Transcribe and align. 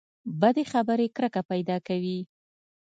بدې 0.39 0.63
خبرې 0.71 1.07
کرکه 1.15 1.41
پیدا 1.51 1.77
کوي. 1.87 2.19